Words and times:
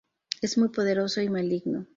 Es 0.41 0.57
muy 0.57 0.69
poderoso 0.69 1.21
y 1.21 1.29
maligno. 1.29 1.85